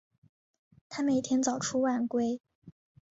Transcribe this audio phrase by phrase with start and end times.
[0.89, 2.41] 他每天早出晚归